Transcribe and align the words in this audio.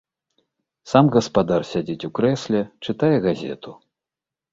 Сам 0.93 1.11
гаспадар 1.15 1.61
сядзіць 1.71 2.07
у 2.09 2.11
крэсле, 2.19 2.61
чытае 2.87 3.11
газету. 3.27 3.75